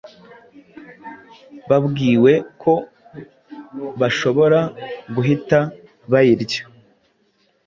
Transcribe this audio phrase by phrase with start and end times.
[1.69, 2.73] babwiwe ko
[3.99, 4.59] bashobora
[5.15, 5.59] guhita
[6.11, 6.61] bayirya,